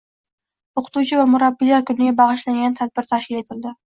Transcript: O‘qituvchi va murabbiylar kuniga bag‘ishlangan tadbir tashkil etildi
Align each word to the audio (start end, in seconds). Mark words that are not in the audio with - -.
O‘qituvchi 0.81 1.19
va 1.19 1.25
murabbiylar 1.33 1.85
kuniga 1.91 2.15
bag‘ishlangan 2.21 2.79
tadbir 2.83 3.09
tashkil 3.15 3.41
etildi 3.45 3.75